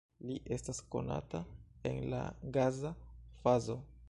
[0.27, 1.43] Li estas konata
[1.91, 2.23] en la
[2.59, 2.97] gaza
[3.45, 3.79] fazo.